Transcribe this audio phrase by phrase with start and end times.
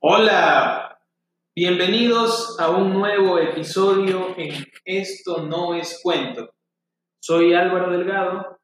[0.00, 1.00] Hola,
[1.56, 4.52] bienvenidos a un nuevo episodio en
[4.84, 6.50] Esto no es cuento.
[7.18, 8.58] Soy Álvaro Delgado.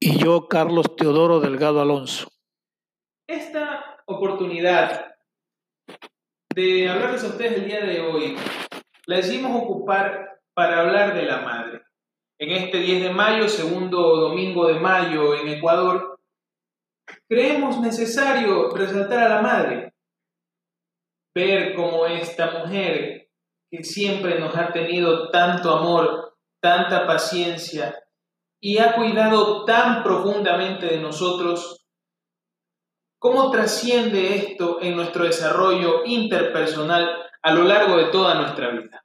[0.00, 2.28] Y yo, Carlos Teodoro Delgado Alonso.
[3.28, 5.16] Esta oportunidad
[6.54, 8.36] de hablarles a ustedes el día de hoy
[9.04, 11.82] la decidimos ocupar para hablar de la madre.
[12.38, 16.18] En este 10 de mayo, segundo domingo de mayo en Ecuador,
[17.28, 19.92] creemos necesario resaltar a la madre
[21.36, 23.28] ver cómo esta mujer
[23.70, 27.94] que siempre nos ha tenido tanto amor, tanta paciencia
[28.58, 31.86] y ha cuidado tan profundamente de nosotros,
[33.18, 37.06] cómo trasciende esto en nuestro desarrollo interpersonal
[37.42, 39.04] a lo largo de toda nuestra vida.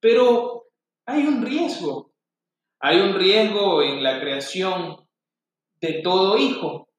[0.00, 0.66] Pero
[1.06, 2.12] hay un riesgo,
[2.78, 5.08] hay un riesgo en la creación
[5.80, 6.90] de todo hijo,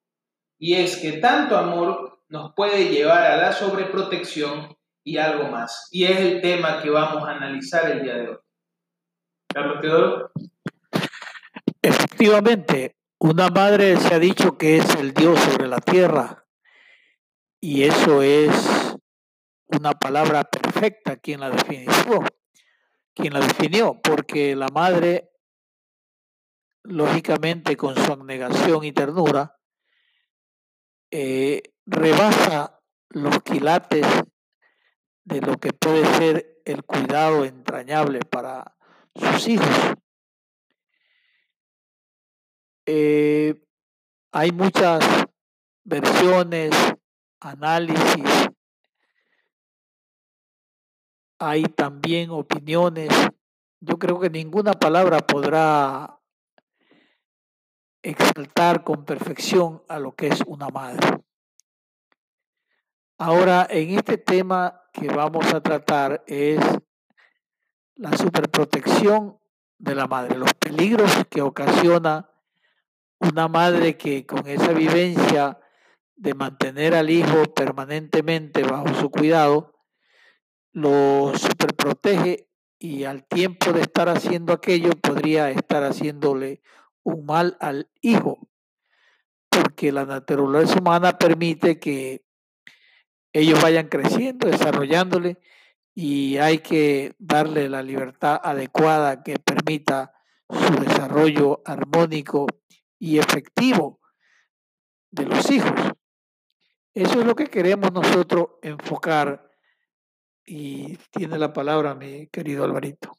[0.57, 5.87] y es que tanto amor nos puede llevar a la sobreprotección y algo más.
[5.91, 8.37] Y es el tema que vamos a analizar el día de hoy.
[9.51, 10.31] Carlos Teodoro.
[11.81, 16.45] Efectivamente, una madre se ha dicho que es el Dios sobre la tierra
[17.59, 18.95] y eso es
[19.67, 22.23] una palabra perfecta quien la definió,
[23.13, 25.31] quien la definió, porque la madre,
[26.83, 29.57] lógicamente con su abnegación y ternura,
[31.11, 34.05] eh, rebasa los quilates
[35.23, 38.75] de lo que puede ser el cuidado entrañable para
[39.15, 39.95] sus hijos.
[42.85, 43.63] Eh,
[44.31, 45.03] hay muchas
[45.83, 46.71] versiones,
[47.39, 48.49] análisis,
[51.39, 53.09] hay también opiniones.
[53.79, 56.19] Yo creo que ninguna palabra podrá
[58.03, 61.23] exaltar con perfección a lo que es una madre.
[63.21, 66.57] Ahora, en este tema que vamos a tratar es
[67.95, 69.37] la superprotección
[69.77, 72.29] de la madre, los peligros que ocasiona
[73.19, 75.59] una madre que con esa vivencia
[76.15, 79.73] de mantener al hijo permanentemente bajo su cuidado,
[80.71, 82.47] lo superprotege
[82.79, 86.61] y al tiempo de estar haciendo aquello podría estar haciéndole
[87.03, 88.47] un mal al hijo,
[89.49, 92.28] porque la naturaleza humana permite que
[93.33, 95.37] ellos vayan creciendo, desarrollándole
[95.93, 100.13] y hay que darle la libertad adecuada que permita
[100.49, 102.47] su desarrollo armónico
[102.97, 103.99] y efectivo
[105.11, 105.73] de los hijos.
[106.93, 109.49] Eso es lo que queremos nosotros enfocar
[110.45, 113.17] y tiene la palabra mi querido Alvarito.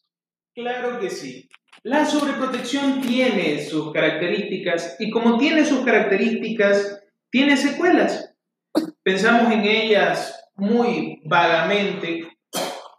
[0.54, 1.48] Claro que sí.
[1.82, 7.00] La sobreprotección tiene sus características y como tiene sus características,
[7.30, 8.29] tiene secuelas.
[9.02, 12.28] Pensamos en ellas muy vagamente,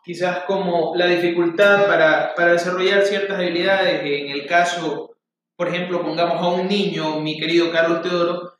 [0.03, 5.15] quizás como la dificultad para, para desarrollar ciertas habilidades, en el caso,
[5.55, 8.53] por ejemplo, pongamos a un niño, mi querido Carlos Teodoro,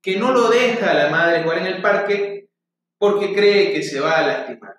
[0.00, 2.48] que no lo deja a la madre jugar en el parque
[2.96, 4.76] porque cree que se va a lastimar.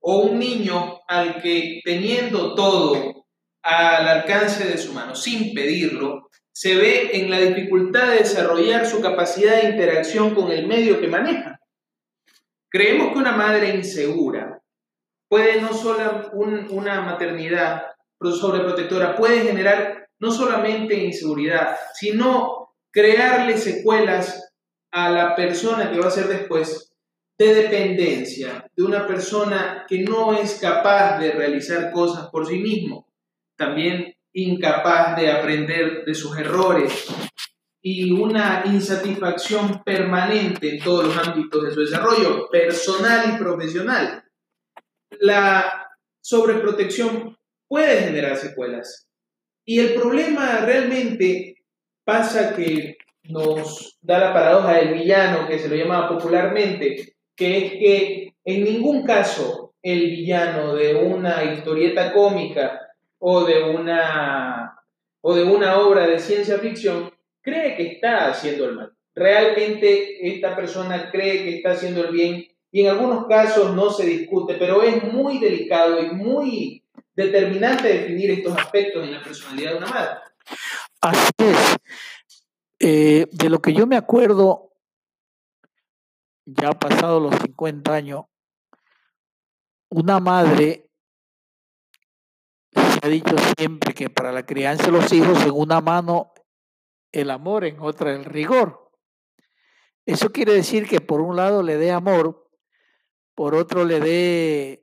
[0.00, 3.26] O un niño al que teniendo todo
[3.62, 9.00] al alcance de su mano, sin pedirlo, se ve en la dificultad de desarrollar su
[9.00, 11.60] capacidad de interacción con el medio que maneja.
[12.68, 14.60] Creemos que una madre insegura
[15.28, 17.82] puede no solo una maternidad
[18.28, 24.52] sobreprotectora puede generar no solamente inseguridad, sino crearle secuelas
[24.92, 26.92] a la persona que va a ser después
[27.38, 33.06] de dependencia, de una persona que no es capaz de realizar cosas por sí mismo.
[33.56, 37.06] También incapaz de aprender de sus errores
[37.82, 44.24] y una insatisfacción permanente en todos los ámbitos de su desarrollo personal y profesional.
[45.18, 45.88] La
[46.20, 47.36] sobreprotección
[47.68, 49.08] puede generar secuelas.
[49.64, 51.64] Y el problema realmente
[52.04, 57.72] pasa que nos da la paradoja del villano, que se lo llama popularmente, que es
[57.72, 62.89] que en ningún caso el villano de una historieta cómica
[63.20, 64.82] o de una,
[65.20, 67.12] o de una obra de ciencia ficción
[67.42, 68.92] cree que está haciendo el mal.
[69.14, 74.06] Realmente esta persona cree que está haciendo el bien y en algunos casos no se
[74.06, 76.84] discute, pero es muy delicado y muy
[77.14, 80.20] determinante definir estos aspectos en la personalidad de una madre.
[81.00, 81.76] Así es.
[82.78, 84.72] Eh, de lo que yo me acuerdo,
[86.46, 88.24] ya pasado los 50 años,
[89.90, 90.89] una madre
[93.02, 96.32] ha dicho siempre que para la crianza de los hijos en una mano
[97.12, 98.90] el amor, en otra el rigor.
[100.06, 102.48] Eso quiere decir que por un lado le dé amor,
[103.34, 104.82] por otro le dé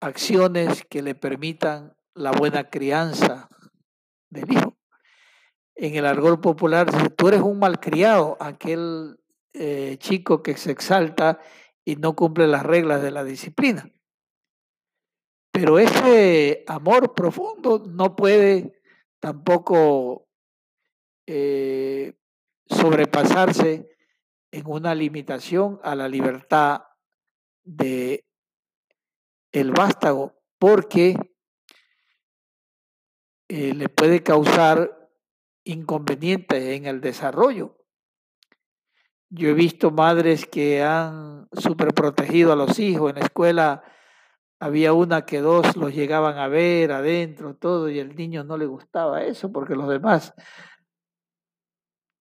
[0.00, 3.48] acciones que le permitan la buena crianza
[4.30, 4.76] del hijo.
[5.74, 9.18] En el argol popular, tú eres un malcriado, aquel
[9.52, 11.38] eh, chico que se exalta
[11.84, 13.90] y no cumple las reglas de la disciplina.
[15.58, 18.78] Pero ese amor profundo no puede
[19.20, 20.28] tampoco
[21.26, 22.12] eh,
[22.66, 23.88] sobrepasarse
[24.50, 26.82] en una limitación a la libertad
[27.64, 28.26] de
[29.50, 31.16] el vástago, porque
[33.48, 35.08] eh, le puede causar
[35.64, 37.78] inconvenientes en el desarrollo.
[39.30, 43.08] Yo he visto madres que han superprotegido a los hijos.
[43.08, 43.82] En la escuela
[44.58, 48.66] había una que dos los llegaban a ver adentro, todo, y el niño no le
[48.66, 50.34] gustaba eso porque los demás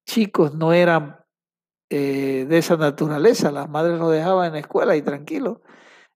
[0.05, 1.17] chicos no eran
[1.89, 3.51] eh, de esa naturaleza.
[3.51, 5.61] Las madres los dejaban en la escuela y tranquilo.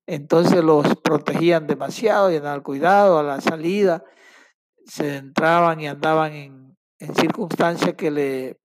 [0.08, 4.04] Entonces los protegían demasiado y andaban cuidado a la salida.
[4.86, 8.60] Se entraban y andaban en, en circunstancias que le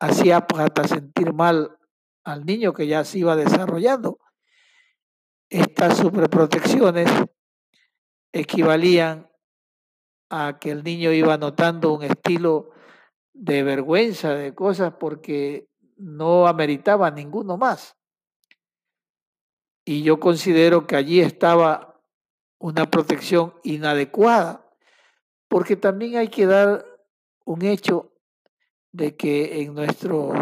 [0.00, 1.76] hacía hasta sentir mal
[2.24, 4.18] al niño que ya se iba desarrollando.
[5.50, 7.10] Estas superprotecciones
[8.32, 9.30] equivalían
[10.30, 12.70] a que el niño iba notando un estilo
[13.32, 17.96] de vergüenza de cosas porque no ameritaba ninguno más.
[19.86, 22.02] Y yo considero que allí estaba
[22.58, 24.68] una protección inadecuada,
[25.48, 26.84] porque también hay que dar
[27.46, 28.12] un hecho
[28.92, 30.36] de que en nuestros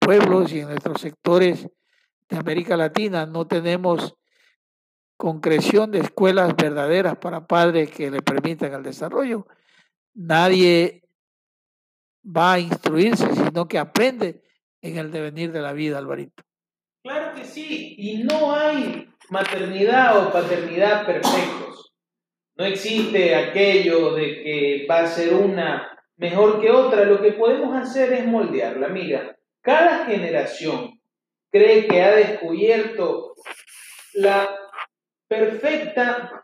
[0.00, 1.68] pueblos y en nuestros sectores
[2.32, 4.16] de América Latina no tenemos
[5.16, 9.46] concreción de escuelas verdaderas para padres que le permitan el desarrollo.
[10.14, 11.04] Nadie
[12.24, 14.42] va a instruirse, sino que aprende
[14.80, 16.42] en el devenir de la vida, Alvarito.
[17.04, 21.92] Claro que sí, y no hay maternidad o paternidad perfectos.
[22.56, 27.04] No existe aquello de que va a ser una mejor que otra.
[27.04, 28.88] Lo que podemos hacer es moldearla.
[28.88, 31.01] Mira, cada generación
[31.52, 33.34] cree que ha descubierto
[34.14, 34.48] la
[35.28, 36.42] perfecta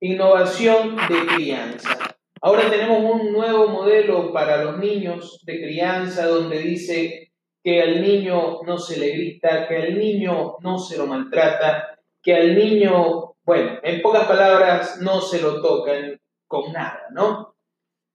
[0.00, 2.16] innovación de crianza.
[2.42, 7.32] Ahora tenemos un nuevo modelo para los niños de crianza donde dice
[7.62, 12.34] que al niño no se le grita, que al niño no se lo maltrata, que
[12.34, 17.54] al niño, bueno, en pocas palabras, no se lo tocan con nada, ¿no?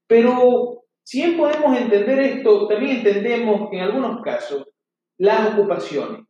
[0.07, 4.67] Pero si bien podemos entender esto, también entendemos que en algunos casos
[5.17, 6.25] las ocupaciones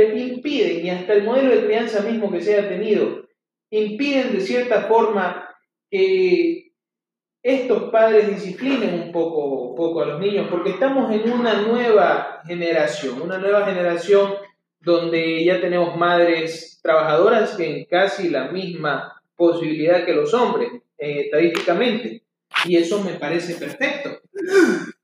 [0.00, 3.26] impiden, y hasta el modelo de crianza mismo que se ha tenido,
[3.70, 5.48] impiden de cierta forma
[5.90, 6.72] que
[7.42, 13.20] estos padres disciplinen un poco, poco a los niños, porque estamos en una nueva generación,
[13.20, 14.34] una nueva generación
[14.80, 22.22] donde ya tenemos madres trabajadoras en casi la misma posibilidad que los hombres, eh, estadísticamente,
[22.66, 24.20] y eso me parece perfecto.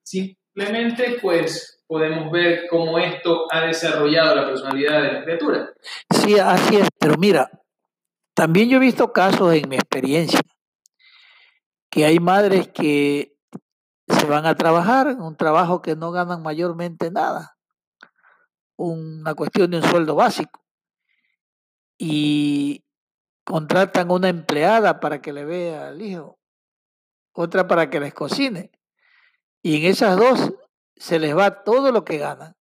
[0.03, 5.73] Simplemente, pues, podemos ver cómo esto ha desarrollado la personalidad de la criatura.
[6.11, 7.51] Sí, así es, pero mira,
[8.35, 10.41] también yo he visto casos en mi experiencia
[11.91, 13.35] que hay madres que
[14.07, 17.57] se van a trabajar un trabajo que no ganan mayormente nada,
[18.77, 20.63] una cuestión de un sueldo básico,
[21.99, 22.85] y
[23.45, 26.39] contratan una empleada para que le vea al hijo,
[27.33, 28.71] otra para que les cocine,
[29.63, 30.53] y en esas dos
[30.99, 32.55] se les va todo lo que ganan.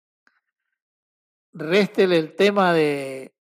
[1.52, 3.35] Réstele el tema de,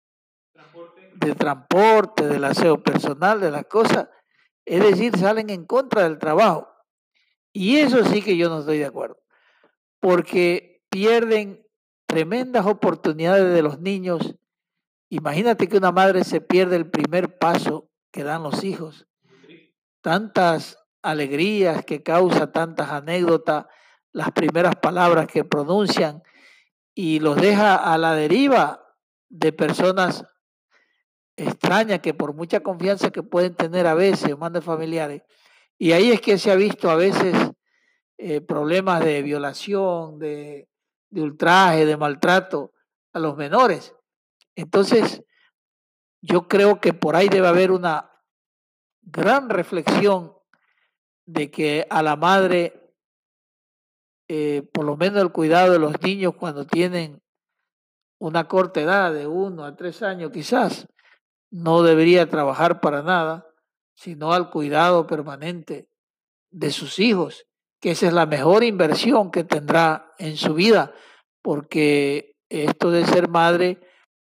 [1.15, 4.09] de transporte, del aseo personal, de las cosas,
[4.65, 6.69] es decir, salen en contra del trabajo.
[7.53, 9.21] Y eso sí que yo no estoy de acuerdo,
[10.01, 11.67] porque pierden
[12.07, 14.37] tremendas oportunidades de los niños.
[15.09, 19.07] Imagínate que una madre se pierde el primer paso que dan los hijos.
[20.01, 23.67] Tantas alegrías que causa, tantas anécdotas,
[24.15, 26.23] las primeras palabras que pronuncian
[26.95, 28.87] y los deja a la deriva
[29.29, 30.25] de personas
[31.37, 35.23] extraña que por mucha confianza que pueden tener a veces, de familiares,
[35.77, 37.37] y ahí es que se ha visto a veces
[38.17, 40.69] eh, problemas de violación, de
[41.11, 42.73] ultraje, de maltrato
[43.13, 43.95] a los menores.
[44.55, 45.25] Entonces,
[46.23, 48.13] yo creo que por ahí debe haber una
[49.03, 50.33] gran reflexión
[51.27, 52.84] de que a la madre,
[54.29, 57.23] eh, por lo menos el cuidado de los niños cuando tienen
[58.19, 60.87] una corta edad, de uno a tres años quizás,
[61.51, 63.47] no debería trabajar para nada,
[63.95, 65.89] sino al cuidado permanente
[66.51, 67.47] de sus hijos,
[67.81, 70.95] que esa es la mejor inversión que tendrá en su vida,
[71.43, 73.81] porque esto de ser madre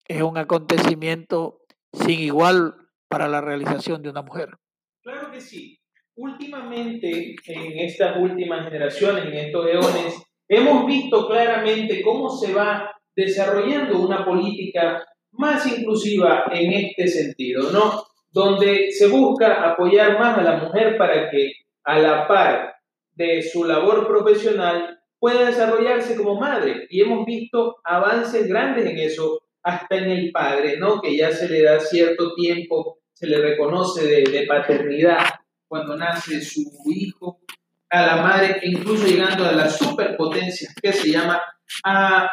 [0.06, 4.58] es un acontecimiento sin igual para la realización de una mujer.
[5.02, 5.79] Claro que sí.
[6.22, 14.02] Últimamente, en estas últimas generaciones, en estos eones, hemos visto claramente cómo se va desarrollando
[14.02, 18.04] una política más inclusiva en este sentido, ¿no?
[18.32, 21.54] Donde se busca apoyar más a la mujer para que
[21.86, 22.74] a la par
[23.14, 26.86] de su labor profesional pueda desarrollarse como madre.
[26.90, 31.00] Y hemos visto avances grandes en eso, hasta en el padre, ¿no?
[31.00, 35.20] Que ya se le da cierto tiempo, se le reconoce de, paternidad
[35.70, 37.40] cuando nace su hijo,
[37.90, 41.42] a la madre, incluso llegando a la superpotencia que se llama,
[41.84, 42.30] a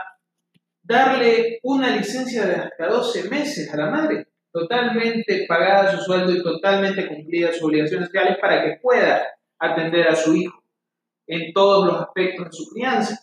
[0.83, 6.43] darle una licencia de hasta 12 meses a la madre, totalmente pagada su sueldo y
[6.43, 9.23] totalmente cumplida sus obligaciones sociales para que pueda
[9.59, 10.63] atender a su hijo
[11.27, 13.21] en todos los aspectos de su crianza.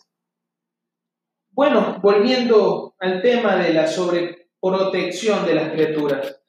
[1.52, 6.42] Bueno, volviendo al tema de la sobreprotección de las criaturas.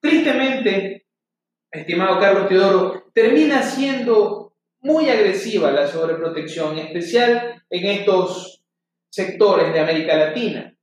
[0.00, 1.07] Tristemente,
[1.70, 8.62] estimado Carlos Teodoro, termina siendo muy agresiva la sobreprotección, en especial en estos
[9.10, 10.74] sectores de América Latina.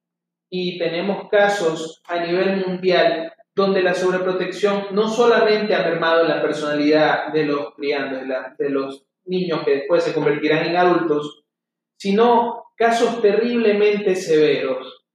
[0.49, 7.31] Y tenemos casos a nivel mundial donde la sobreprotección no solamente ha mermado la personalidad
[7.31, 8.23] de los criandos,
[8.57, 11.45] de, los niños que después se convertirán en adultos,
[11.97, 15.05] sino casos terriblemente severos,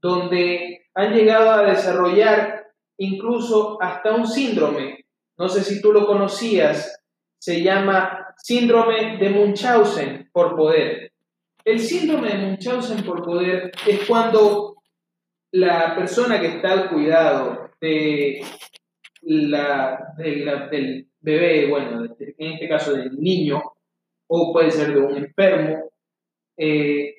[0.00, 5.04] donde han llegado a desarrollar incluso hasta un síndrome,
[5.40, 7.02] no sé si tú lo conocías,
[7.38, 11.12] se llama síndrome de Munchausen por poder.
[11.64, 14.76] El síndrome de Munchausen por poder es cuando
[15.52, 18.44] la persona que está al cuidado de
[19.22, 20.12] la,
[20.70, 23.62] del bebé, bueno, en este caso del niño,
[24.26, 25.90] o puede ser de un enfermo,
[26.58, 27.14] eh,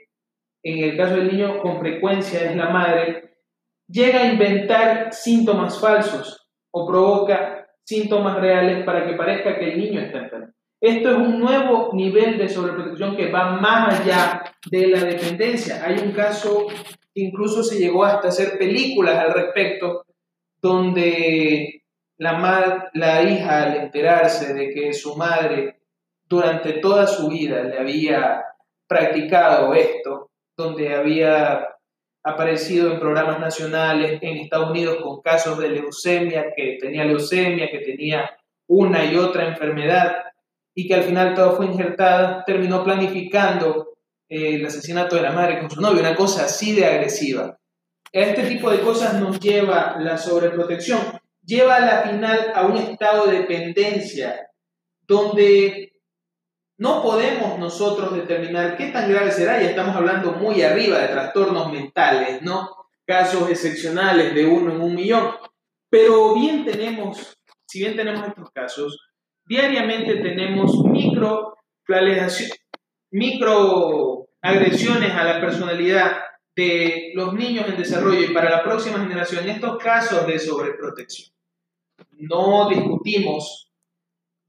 [0.61, 3.33] en el caso del niño con frecuencia es la madre,
[3.87, 7.60] llega a inventar síntomas falsos o provoca
[7.91, 10.53] síntomas reales para que parezca que el niño está enfermo.
[10.79, 15.83] Esto es un nuevo nivel de sobreprotección que va más allá de la dependencia.
[15.85, 16.67] Hay un caso
[17.13, 20.05] incluso se llegó hasta hacer películas al respecto,
[20.61, 21.83] donde
[22.17, 25.81] la, la hija al enterarse de que su madre
[26.25, 28.45] durante toda su vida le había
[28.87, 31.67] practicado esto, donde había
[32.23, 37.79] aparecido en programas nacionales en Estados Unidos con casos de leucemia, que tenía leucemia, que
[37.79, 38.29] tenía
[38.67, 40.15] una y otra enfermedad,
[40.73, 43.97] y que al final todo fue injertada, terminó planificando
[44.29, 47.57] eh, el asesinato de la madre con su novio, una cosa así de agresiva.
[48.11, 50.99] Este tipo de cosas nos lleva la sobreprotección,
[51.43, 54.47] lleva a la final a un estado de dependencia,
[55.01, 55.90] donde
[56.81, 61.71] no podemos nosotros determinar qué tan grave será, y estamos hablando muy arriba de trastornos
[61.71, 62.71] mentales, ¿no?
[63.05, 65.29] Casos excepcionales de uno en un millón.
[65.91, 68.97] Pero bien tenemos, si bien tenemos estos casos,
[69.45, 71.55] diariamente tenemos micro
[73.11, 76.17] microagresiones a la personalidad
[76.55, 81.31] de los niños en desarrollo y para la próxima generación estos casos de sobreprotección.
[82.09, 83.70] No discutimos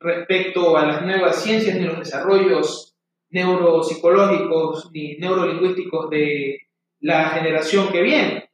[0.02, 2.96] respecto a las nuevas ciencias ni los desarrollos
[3.30, 6.58] neuropsicológicos ni neurolingüísticos de
[7.00, 8.50] la generación que viene,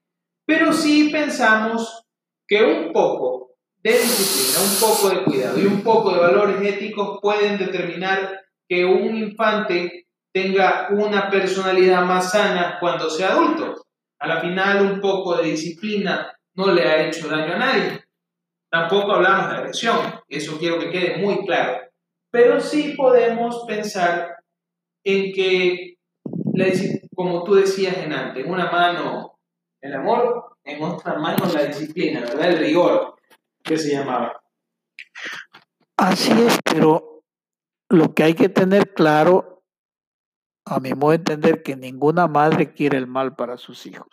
[0.47, 2.05] pero sí pensamos
[2.47, 3.50] que un poco
[3.83, 8.85] de disciplina, un poco de cuidado y un poco de valores éticos pueden determinar que
[8.85, 13.75] un infante tenga una personalidad más sana cuando sea adulto.
[14.21, 18.05] A la final, un poco de disciplina no le ha hecho daño a nadie.
[18.70, 19.98] Tampoco hablamos de agresión,
[20.28, 21.80] eso quiero que quede muy claro.
[22.30, 24.37] Pero sí podemos pensar
[25.04, 25.96] en que,
[27.14, 29.38] como tú decías en antes, en una mano
[29.80, 32.50] el amor, en otra mano la disciplina, ¿verdad?
[32.50, 33.14] El rigor
[33.62, 34.40] que se llamaba.
[35.96, 37.25] Así es, pero
[37.88, 39.64] lo que hay que tener claro,
[40.66, 44.08] a mi modo de entender, que ninguna madre quiere el mal para sus hijos.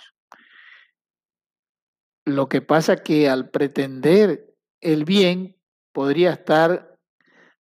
[2.26, 4.45] Lo que pasa que al pretender
[4.86, 5.58] el bien,
[5.92, 6.98] podría estar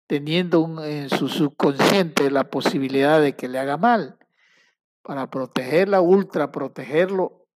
[0.06, 4.18] teniendo en su subconsciente la posibilidad de que le haga mal.
[5.02, 7.46] Para protegerla, ultra protegerlo,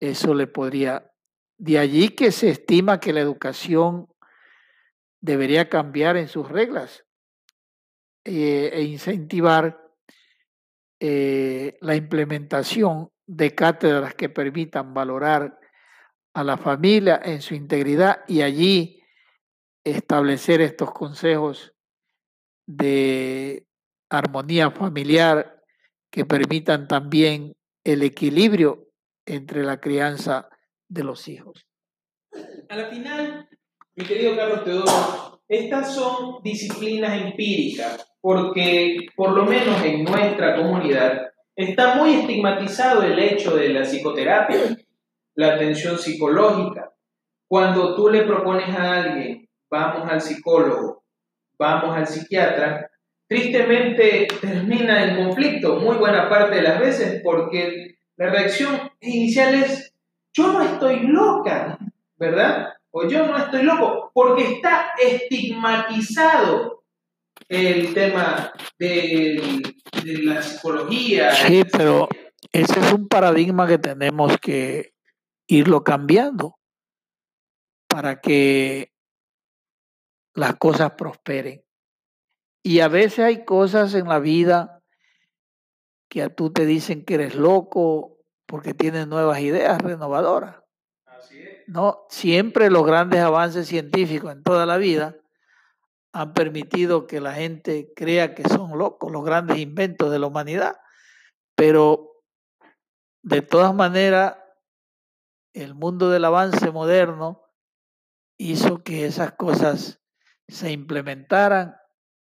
[0.00, 1.10] eso le podría
[1.58, 4.08] de allí que se estima que la educación
[5.20, 7.04] debería cambiar en sus reglas
[8.24, 9.84] eh, e incentivar
[11.00, 15.57] eh, la implementación de cátedras que permitan valorar
[16.34, 19.02] a la familia en su integridad y allí
[19.84, 21.74] establecer estos consejos
[22.66, 23.66] de
[24.10, 25.62] armonía familiar
[26.10, 28.88] que permitan también el equilibrio
[29.26, 30.48] entre la crianza
[30.88, 31.66] de los hijos.
[32.68, 33.48] A la final,
[33.96, 41.28] mi querido Carlos Teodoro, estas son disciplinas empíricas, porque por lo menos en nuestra comunidad
[41.56, 44.76] está muy estigmatizado el hecho de la psicoterapia,
[45.38, 46.92] la atención psicológica.
[47.48, 51.04] Cuando tú le propones a alguien, vamos al psicólogo,
[51.56, 52.90] vamos al psiquiatra,
[53.28, 59.94] tristemente termina en conflicto muy buena parte de las veces porque la reacción inicial es,
[60.32, 61.78] yo no estoy loca,
[62.16, 62.74] ¿verdad?
[62.90, 66.82] O yo no estoy loco, porque está estigmatizado
[67.48, 69.62] el tema de,
[70.02, 71.30] de la psicología.
[71.30, 72.08] Sí, pero
[72.52, 74.97] ese es un paradigma que tenemos que
[75.48, 76.58] irlo cambiando
[77.88, 78.92] para que
[80.34, 81.64] las cosas prosperen.
[82.62, 84.84] Y a veces hay cosas en la vida
[86.08, 90.56] que a tú te dicen que eres loco porque tienes nuevas ideas renovadoras.
[91.66, 95.16] No, siempre los grandes avances científicos en toda la vida
[96.12, 100.76] han permitido que la gente crea que son locos los grandes inventos de la humanidad.
[101.54, 102.22] Pero
[103.22, 104.36] de todas maneras,
[105.62, 107.42] el mundo del avance moderno
[108.38, 110.00] hizo que esas cosas
[110.46, 111.76] se implementaran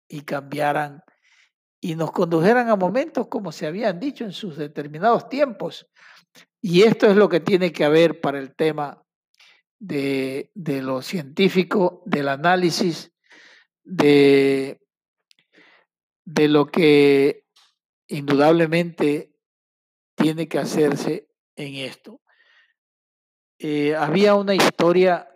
[0.07, 1.03] y cambiaran
[1.81, 5.87] y nos condujeran a momentos como se habían dicho en sus determinados tiempos.
[6.61, 9.03] Y esto es lo que tiene que haber para el tema
[9.79, 13.11] de, de lo científico, del análisis,
[13.83, 14.81] de,
[16.25, 17.45] de lo que
[18.07, 19.33] indudablemente
[20.15, 22.21] tiene que hacerse en esto.
[23.59, 25.27] Eh, había una historia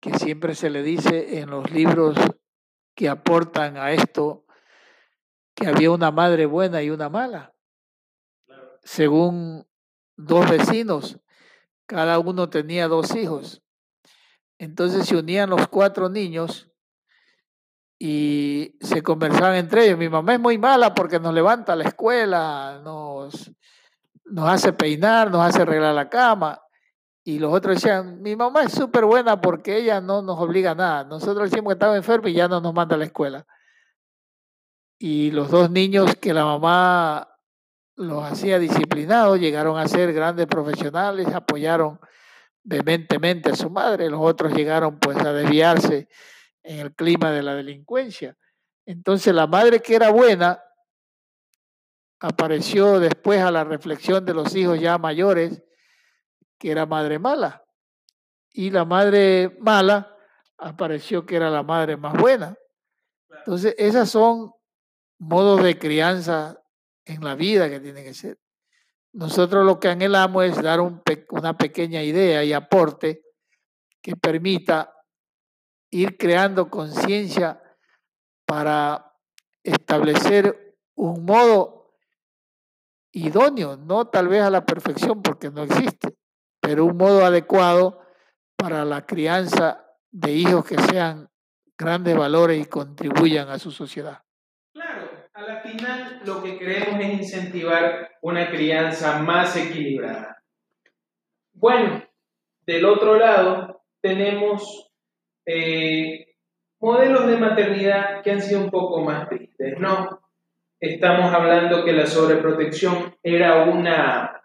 [0.00, 2.16] que siempre se le dice en los libros
[2.96, 4.44] que aportan a esto
[5.54, 7.54] que había una madre buena y una mala.
[8.82, 9.66] Según
[10.16, 11.20] dos vecinos,
[11.86, 13.62] cada uno tenía dos hijos.
[14.58, 16.68] Entonces se unían los cuatro niños
[17.98, 19.98] y se conversaban entre ellos.
[19.98, 23.52] Mi mamá es muy mala porque nos levanta a la escuela, nos,
[24.24, 26.60] nos hace peinar, nos hace arreglar la cama.
[27.24, 30.74] Y los otros decían, mi mamá es súper buena porque ella no nos obliga a
[30.74, 31.04] nada.
[31.04, 33.46] Nosotros decimos que estaba enfermo y ya no nos manda a la escuela.
[34.98, 37.28] Y los dos niños que la mamá
[37.94, 42.00] los hacía disciplinados llegaron a ser grandes profesionales, apoyaron
[42.64, 44.10] vehementemente a su madre.
[44.10, 46.08] Los otros llegaron pues a desviarse
[46.62, 48.36] en el clima de la delincuencia.
[48.84, 50.60] Entonces la madre que era buena
[52.18, 55.62] apareció después a la reflexión de los hijos ya mayores
[56.62, 57.64] que era madre mala.
[58.52, 60.16] Y la madre mala
[60.56, 62.56] apareció que era la madre más buena.
[63.38, 64.52] Entonces, esas son
[65.18, 66.62] modos de crianza
[67.04, 68.38] en la vida que tienen que ser.
[69.12, 73.24] Nosotros lo que anhelamos es dar una pequeña idea y aporte
[74.00, 74.94] que permita
[75.90, 77.60] ir creando conciencia
[78.46, 79.16] para
[79.64, 81.96] establecer un modo
[83.10, 86.16] idóneo, no tal vez a la perfección porque no existe,
[86.62, 88.00] pero un modo adecuado
[88.56, 91.28] para la crianza de hijos que sean
[91.76, 94.22] grandes valores y contribuyan a su sociedad.
[94.72, 100.42] Claro, a la final lo que queremos es incentivar una crianza más equilibrada.
[101.52, 102.04] Bueno,
[102.64, 104.92] del otro lado tenemos
[105.44, 106.36] eh,
[106.80, 110.20] modelos de maternidad que han sido un poco más tristes, ¿no?
[110.78, 114.41] Estamos hablando que la sobreprotección era una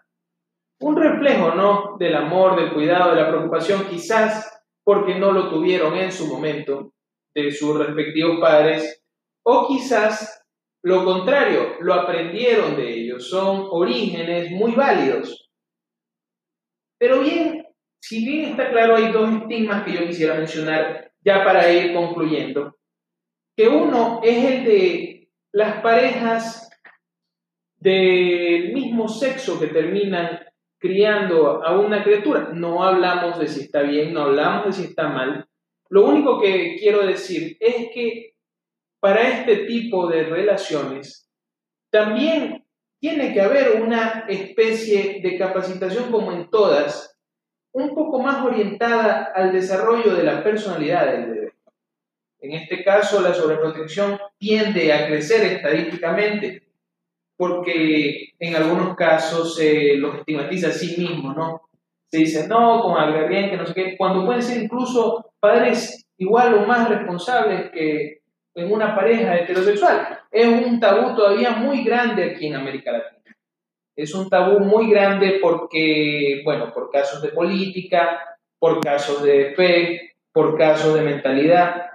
[0.80, 1.96] un reflejo, ¿no?
[1.98, 6.94] Del amor, del cuidado, de la preocupación, quizás porque no lo tuvieron en su momento
[7.34, 9.04] de sus respectivos padres,
[9.44, 10.46] o quizás
[10.82, 15.50] lo contrario, lo aprendieron de ellos, son orígenes muy válidos.
[16.98, 17.66] Pero bien,
[18.00, 22.76] si bien está claro, hay dos estigmas que yo quisiera mencionar ya para ir concluyendo,
[23.56, 26.70] que uno es el de las parejas
[27.76, 30.47] del mismo sexo que terminan
[30.78, 32.50] criando a una criatura.
[32.52, 35.46] No hablamos de si está bien, no hablamos de si está mal.
[35.90, 38.34] Lo único que quiero decir es que
[39.00, 41.28] para este tipo de relaciones
[41.90, 42.64] también
[43.00, 47.16] tiene que haber una especie de capacitación como en todas,
[47.72, 51.52] un poco más orientada al desarrollo de la personalidad del bebé.
[52.40, 56.67] En este caso, la sobreprotección tiende a crecer estadísticamente
[57.38, 61.62] porque en algunos casos se los estigmatiza a sí mismo, ¿no?
[62.10, 66.54] Se dice, no, con bien, que no sé qué, cuando pueden ser incluso padres igual
[66.54, 68.22] o más responsables que
[68.56, 70.18] en una pareja heterosexual.
[70.32, 73.36] Es un tabú todavía muy grande aquí en América Latina.
[73.94, 78.20] Es un tabú muy grande porque, bueno, por casos de política,
[78.58, 81.87] por casos de fe, por casos de mentalidad.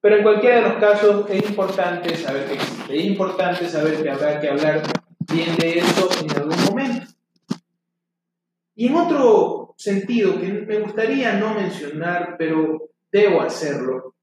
[0.00, 2.96] Pero en cualquiera de los casos es importante saber que existe.
[2.96, 4.82] Es importante saber que habrá que hablar
[5.32, 7.06] bien de eso en algún momento.
[8.76, 14.14] Y en otro sentido que me gustaría no mencionar, pero debo hacerlo,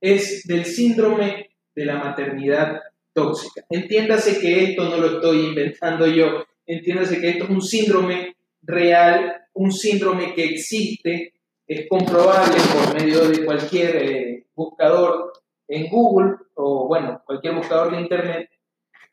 [0.00, 2.80] es del síndrome de la maternidad
[3.12, 3.64] tóxica.
[3.70, 9.46] Entiéndase que esto no lo estoy inventando yo, entiéndase que esto es un síndrome real,
[9.54, 11.34] un síndrome que existe,
[11.66, 15.32] es comprobable por medio de cualquier eh, buscador
[15.68, 18.50] en Google o, bueno, cualquier buscador de Internet,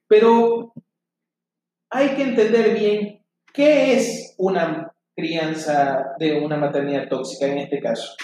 [0.08, 0.74] pero
[1.90, 8.16] hay que entender bien qué es una crianza de una maternidad tóxica en este caso.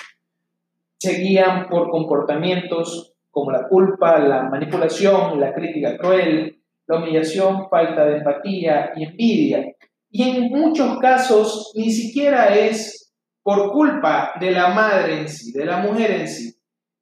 [0.99, 8.05] Se guían por comportamientos como la culpa, la manipulación, la crítica cruel, la humillación, falta
[8.05, 9.75] de empatía y envidia.
[10.11, 13.08] Y en muchos casos ni siquiera es
[13.49, 16.55] por culpa de la madre en sí, de la mujer en sí.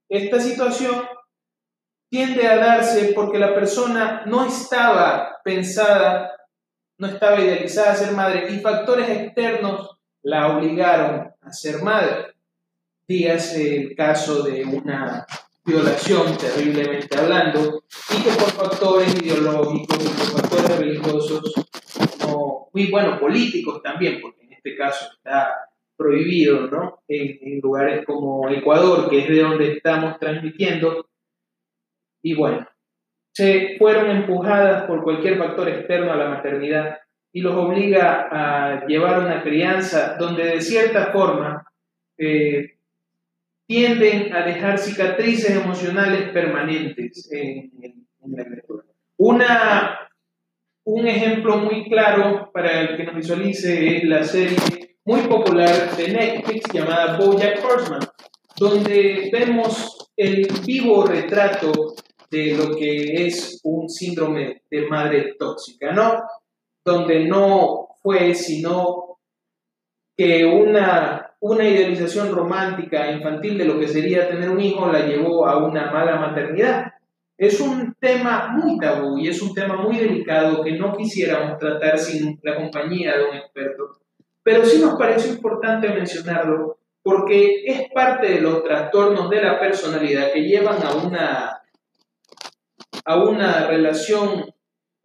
[0.08, 1.04] Esta situación
[2.10, 6.32] tiende a darse porque la persona no estaba pensada,
[7.00, 12.28] no estaba idealizada a ser madre y factores externos la obligaron a ser madre.
[13.06, 15.26] Dígase el caso de una
[15.66, 21.54] violación terriblemente hablando, y que por factores ideológicos y por factores religiosos,
[22.22, 25.67] no, muy bueno, políticos también, porque en este caso está
[25.98, 27.00] prohibido, ¿no?
[27.08, 31.10] En, lugares como Ecuador, que es de donde estamos transmitiendo,
[32.22, 32.68] y bueno,
[33.34, 37.00] se fueron empujadas por cualquier factor externo a la maternidad
[37.34, 41.66] y los obliga a llevar una crianza donde de cierta forma
[42.18, 42.78] eh,
[43.68, 47.72] tienden a dejar cicatrices emocionales permanentes en,
[48.26, 48.84] la criatura.
[49.18, 50.10] Una,
[50.86, 56.10] un ejemplo muy claro para el que nos visualice es la serie muy popular de
[56.10, 58.02] Netflix llamada BoJack Horseman,
[58.58, 61.96] donde vemos el vivo retrato
[62.30, 66.24] de lo que es un síndrome de madre tóxica, ¿no?
[66.84, 69.20] Donde no fue sino
[70.18, 75.48] que una una idealización romántica infantil de lo que sería tener un hijo la llevó
[75.48, 76.94] a una mala maternidad.
[77.38, 81.98] Es un tema muy tabú y es un tema muy delicado que no quisiéramos tratar
[81.98, 84.07] sin la compañía de un experto.
[84.48, 90.32] Pero sí nos parece importante mencionarlo porque es parte de los trastornos de la personalidad
[90.32, 91.64] que llevan a una,
[93.04, 94.46] a una relación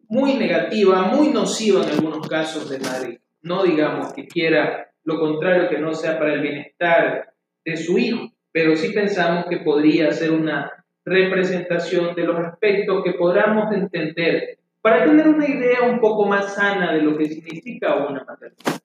[0.07, 3.19] muy negativa, muy nociva en algunos casos de madre.
[3.41, 7.33] No digamos que quiera lo contrario que no sea para el bienestar
[7.65, 10.71] de su hijo, pero sí pensamos que podría ser una
[11.03, 16.93] representación de los aspectos que podamos entender para tener una idea un poco más sana
[16.93, 18.83] de lo que significa una maternidad.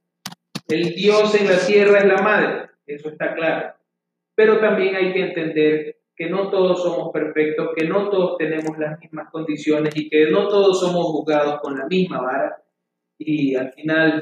[0.68, 3.74] El Dios en la tierra es la madre, eso está claro,
[4.34, 8.98] pero también hay que entender que no todos somos perfectos, que no todos tenemos las
[9.00, 12.62] mismas condiciones y que no todos somos juzgados con la misma vara
[13.18, 14.20] y al final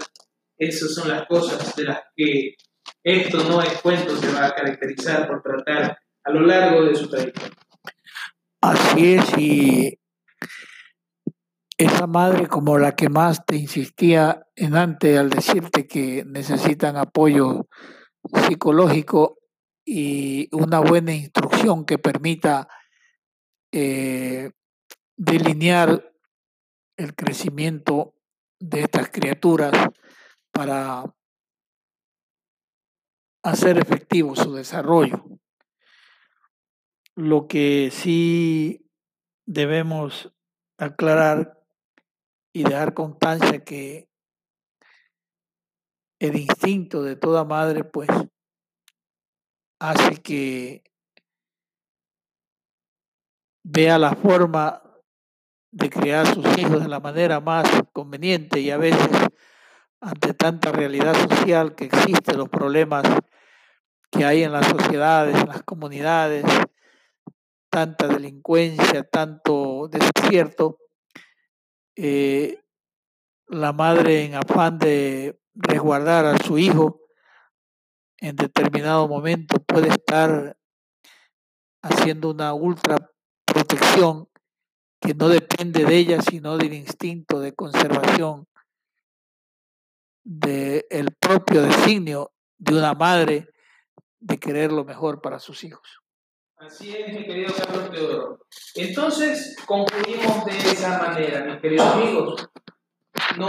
[0.58, 2.54] esas son las cosas de las que
[3.02, 7.08] esto no es cuento se va a caracterizar por tratar a lo largo de su
[7.08, 7.56] trayectoria.
[8.62, 9.98] Así es, y
[11.78, 17.68] esa madre como la que más te insistía en antes al decirte que necesitan apoyo
[18.48, 19.38] psicológico
[19.84, 22.68] y una buena instrucción que permita
[23.72, 24.50] eh,
[25.16, 26.12] delinear
[26.96, 28.14] el crecimiento
[28.58, 29.72] de estas criaturas
[30.50, 31.04] para
[33.42, 35.24] hacer efectivo su desarrollo.
[37.14, 38.90] Lo que sí
[39.46, 40.32] debemos
[40.78, 41.55] aclarar
[42.56, 44.08] y dejar constancia que
[46.18, 48.08] el instinto de toda madre pues
[49.78, 50.82] hace que
[53.62, 54.82] vea la forma
[55.70, 59.06] de criar sus hijos de la manera más conveniente y a veces
[60.00, 63.02] ante tanta realidad social que existe, los problemas
[64.10, 66.46] que hay en las sociedades, en las comunidades,
[67.68, 70.78] tanta delincuencia, tanto desierto,
[71.96, 72.62] eh,
[73.48, 77.00] la madre en afán de resguardar a su hijo
[78.18, 80.56] en determinado momento puede estar
[81.82, 82.96] haciendo una ultra
[83.44, 84.28] protección
[85.00, 88.46] que no depende de ella, sino del instinto de conservación
[90.24, 93.48] del propio designio de una madre
[94.18, 96.02] de querer lo mejor para sus hijos.
[96.58, 98.38] Así es, mi querido Carlos Teodoro.
[98.76, 102.48] Entonces, concluimos de esa manera, mis queridos amigos.
[103.36, 103.48] No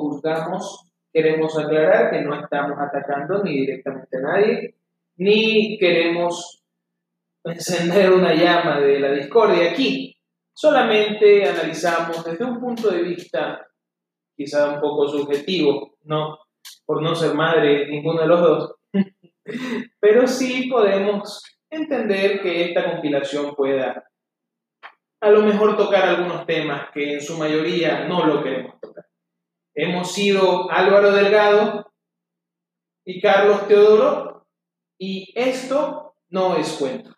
[0.00, 4.74] juzgamos, queremos aclarar que no estamos atacando ni directamente a nadie,
[5.16, 6.64] ni queremos
[7.44, 10.16] encender una llama de la discordia aquí.
[10.54, 13.66] Solamente analizamos desde un punto de vista
[14.34, 16.38] quizá un poco subjetivo, no
[16.86, 18.74] por no ser madre ninguno de los dos,
[20.00, 24.06] pero sí podemos entender que esta compilación pueda
[25.20, 29.06] a lo mejor tocar algunos temas que en su mayoría no lo queremos tocar.
[29.74, 31.92] Hemos sido Álvaro Delgado
[33.04, 34.46] y Carlos Teodoro
[34.98, 37.15] y esto no es cuento.